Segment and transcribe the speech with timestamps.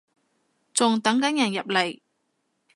[0.73, 1.99] 仲等緊人入嚟